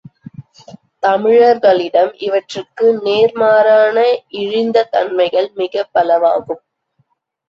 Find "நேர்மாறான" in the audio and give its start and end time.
3.03-3.97